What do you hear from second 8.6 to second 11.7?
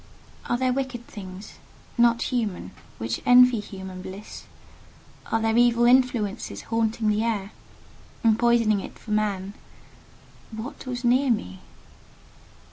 it for man? What was near me?